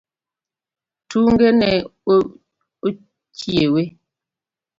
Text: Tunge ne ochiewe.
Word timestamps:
Tunge 1.09 1.49
ne 1.59 1.69
ochiewe. 2.87 3.83